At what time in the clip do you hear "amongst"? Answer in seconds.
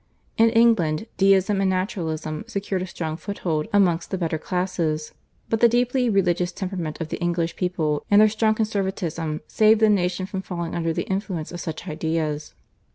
3.71-4.09